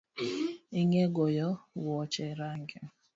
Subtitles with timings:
[0.79, 1.49] Ing’e goyo
[1.81, 2.79] wuoche rangi?